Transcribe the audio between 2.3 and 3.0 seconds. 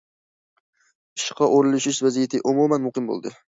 ئومۇمەن